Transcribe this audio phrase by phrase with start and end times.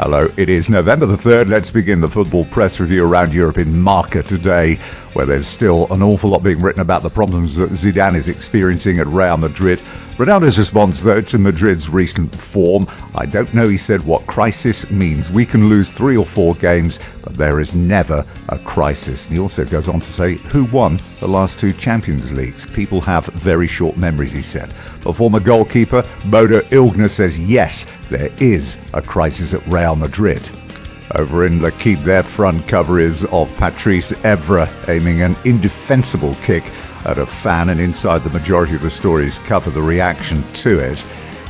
[0.00, 1.48] Hello, it is November the 3rd.
[1.48, 4.78] Let's begin the football press review around Europe in Marca today,
[5.14, 8.98] where there's still an awful lot being written about the problems that Zidane is experiencing
[8.98, 9.80] at Real Madrid.
[10.18, 12.88] Ronaldo's response, though, to Madrid's recent form.
[13.14, 15.30] I don't know, he said, what crisis means.
[15.30, 19.26] We can lose three or four games, but there is never a crisis.
[19.26, 22.66] And he also goes on to say, who won the last two Champions Leagues?
[22.66, 24.70] People have very short memories, he said.
[25.02, 30.42] The former goalkeeper, Bodo Illgner says, yes, there is a crisis at Real Madrid.
[31.16, 36.64] Over in L'Equipe, their front cover is of Patrice Evra aiming an indefensible kick
[37.06, 41.04] at a fan, and inside the majority of the stories cover the reaction to it.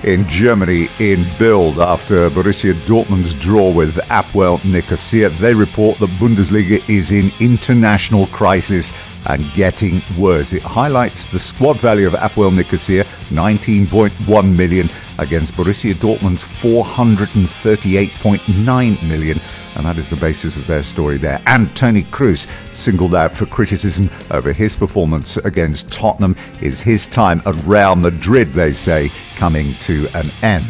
[0.04, 6.88] In Germany, in Bild, after Borussia Dortmund's draw with Apoel Nicosia, they report that Bundesliga
[6.88, 8.92] is in international crisis
[9.26, 10.52] and getting worse.
[10.52, 19.40] It highlights the squad value of Apoel Nicosia, 19.1 million, against Borussia Dortmund's 438.9 million
[19.78, 21.40] and that is the basis of their story there.
[21.46, 27.40] And Toni Kroos, singled out for criticism over his performance against Tottenham, is his time
[27.46, 30.66] at Real Madrid, they say, coming to an end.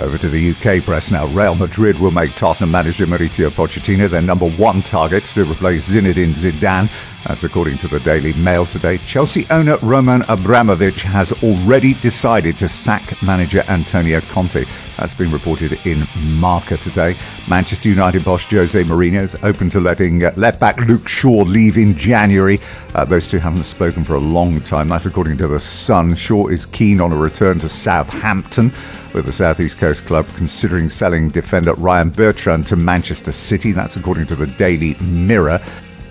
[0.00, 1.26] Over to the UK press now.
[1.28, 6.34] Real Madrid will make Tottenham manager Mauricio Pochettino their number one target to replace Zinedine
[6.34, 6.90] Zidane.
[7.24, 8.98] That's according to the Daily Mail today.
[8.98, 14.64] Chelsea owner Roman Abramovich has already decided to sack manager Antonio Conte.
[14.96, 16.06] That's been reported in
[16.38, 17.16] Marca today.
[17.48, 21.76] Manchester United boss Jose Mourinho is open to letting uh, left back Luke Shaw leave
[21.76, 22.60] in January.
[22.94, 24.88] Uh, those two haven't spoken for a long time.
[24.88, 26.14] That's according to The Sun.
[26.14, 28.72] Shaw is keen on a return to Southampton
[29.12, 33.72] with the Southeast Coast club considering selling defender Ryan Bertrand to Manchester City.
[33.72, 35.60] That's according to the Daily Mirror.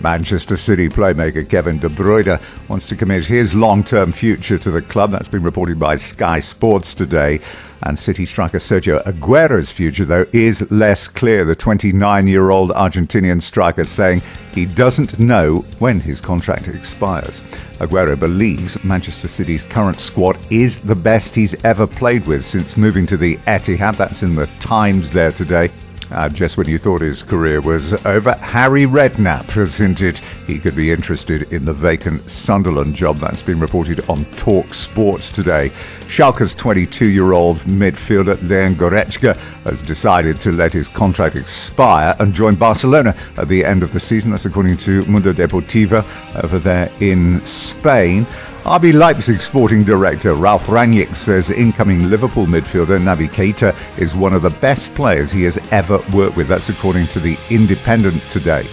[0.02, 5.12] Manchester City playmaker Kevin De Bruyne wants to commit his long-term future to the club.
[5.12, 7.40] That's been reported by Sky Sports today.
[7.86, 11.44] And City striker Sergio Aguero's future, though, is less clear.
[11.44, 14.22] The 29 year old Argentinian striker saying
[14.54, 17.42] he doesn't know when his contract expires.
[17.80, 23.06] Aguero believes Manchester City's current squad is the best he's ever played with since moving
[23.08, 23.98] to the Etihad.
[23.98, 25.70] That's in the Times there today.
[26.12, 30.76] Uh, just when you thought his career was over, Harry Redknapp has hinted he could
[30.76, 33.18] be interested in the vacant Sunderland job.
[33.18, 35.72] That's been reported on Talk Sports today.
[36.14, 42.36] Schalke's 22 year old midfielder Leon Goretzka has decided to let his contract expire and
[42.36, 44.30] join Barcelona at the end of the season.
[44.30, 46.04] That's according to Mundo Deportivo
[46.36, 48.26] uh, over there in Spain.
[48.64, 54.44] RB Leipzig sporting director Ralf Rangnick says incoming Liverpool midfielder Naby Keita is one of
[54.44, 56.48] the best players he has ever worked with.
[56.48, 58.68] That's according to the Independent today.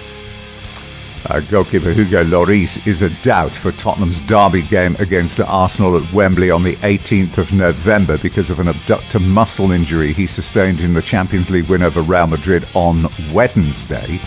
[1.26, 6.50] Uh, goalkeeper Hugo Lloris is a doubt for Tottenham's derby game against Arsenal at Wembley
[6.50, 11.02] on the 18th of November because of an abductor muscle injury he sustained in the
[11.02, 14.18] Champions League win over Real Madrid on Wednesday.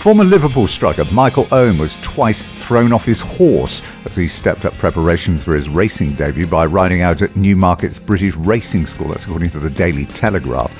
[0.00, 4.74] Former Liverpool striker Michael Owen was twice thrown off his horse as he stepped up
[4.74, 9.08] preparations for his racing debut by riding out at Newmarket's British Racing School.
[9.08, 10.70] That's according to the Daily Telegraph.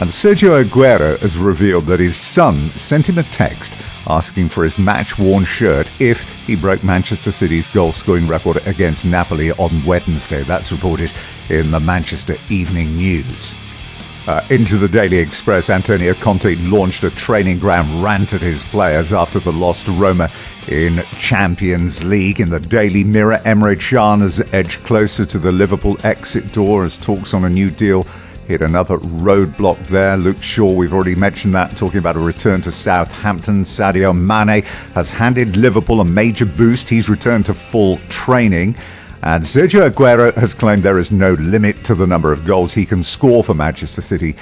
[0.00, 3.76] And Sergio Aguero has revealed that his son sent him a text
[4.06, 9.04] asking for his match worn shirt if he broke Manchester City's goal scoring record against
[9.04, 10.42] Napoli on Wednesday.
[10.42, 11.12] That's reported
[11.48, 13.54] in the Manchester Evening News.
[14.26, 19.12] Uh, into the Daily Express, Antonio Conte launched a training ground rant at his players
[19.12, 20.30] after the loss to Roma
[20.68, 22.38] in Champions League.
[22.38, 26.96] In the Daily Mirror, Emre Can has edged closer to the Liverpool exit door as
[26.96, 28.06] talks on a new deal
[28.50, 30.16] hit another roadblock there.
[30.16, 33.62] Luke Shaw, we've already mentioned that, talking about a return to Southampton.
[33.62, 36.90] Sadio Mane has handed Liverpool a major boost.
[36.90, 38.74] He's returned to full training.
[39.22, 42.84] And Sergio Aguero has claimed there is no limit to the number of goals he
[42.84, 44.34] can score for Manchester City.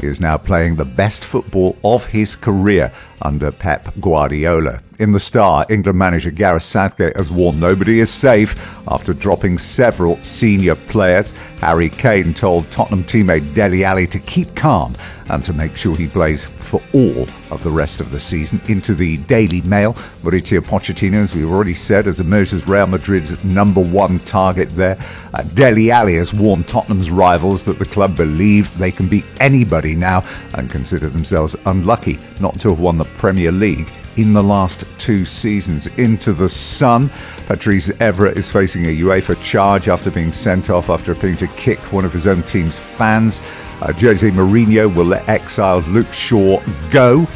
[0.00, 4.80] He is now playing the best football of his career under Pep Guardiola.
[4.98, 8.54] In the Star, England manager Gareth Southgate has warned nobody is safe
[8.86, 11.32] after dropping several senior players.
[11.60, 14.94] Harry Kane told Tottenham teammate Dele Alli to keep calm
[15.30, 18.60] and to make sure he plays for all of the rest of the season.
[18.68, 23.42] Into the Daily Mail, Mauricio Pochettino, as we've already said, has emerged as Real Madrid's
[23.42, 24.98] number one target there.
[25.32, 29.83] Uh, Dele Alli has warned Tottenham's rivals that the club believe they can beat anybody
[29.92, 34.84] now and consider themselves unlucky not to have won the Premier League in the last
[34.98, 35.86] two seasons.
[35.98, 37.10] Into the Sun,
[37.46, 41.78] Patrice Evra is facing a UEFA charge after being sent off after appearing to kick
[41.92, 43.42] one of his own team's fans.
[43.80, 47.26] Uh, Jose Mourinho will let exiled Luke Shaw go.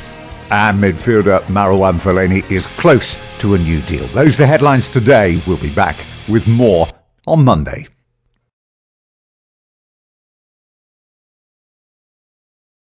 [0.50, 4.06] And midfielder Marouane Fellaini is close to a new deal.
[4.09, 5.43] Those are the headlines today.
[5.47, 5.97] We'll be back
[6.27, 6.87] with more
[7.27, 7.87] on Monday.